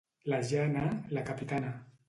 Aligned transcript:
La 0.33 0.39
Jana, 0.51 0.87
la 1.11 1.23
capitana. 1.29 1.75